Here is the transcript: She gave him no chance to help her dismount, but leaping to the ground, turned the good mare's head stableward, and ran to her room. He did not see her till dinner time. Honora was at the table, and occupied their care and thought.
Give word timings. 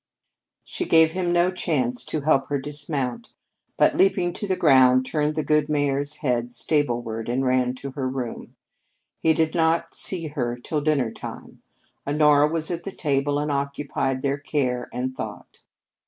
She 0.63 0.85
gave 0.85 1.11
him 1.11 1.31
no 1.31 1.51
chance 1.51 2.03
to 2.05 2.21
help 2.21 2.47
her 2.47 2.57
dismount, 2.57 3.33
but 3.77 3.95
leaping 3.95 4.33
to 4.33 4.47
the 4.47 4.55
ground, 4.55 5.05
turned 5.05 5.35
the 5.35 5.43
good 5.43 5.69
mare's 5.69 6.15
head 6.25 6.51
stableward, 6.51 7.29
and 7.29 7.45
ran 7.45 7.75
to 7.75 7.91
her 7.91 8.09
room. 8.09 8.55
He 9.19 9.33
did 9.35 9.53
not 9.53 9.93
see 9.93 10.29
her 10.29 10.57
till 10.57 10.81
dinner 10.81 11.11
time. 11.11 11.61
Honora 12.07 12.47
was 12.47 12.71
at 12.71 12.83
the 12.83 12.91
table, 12.91 13.37
and 13.37 13.51
occupied 13.51 14.23
their 14.23 14.39
care 14.39 14.89
and 14.91 15.15
thought. 15.15 15.59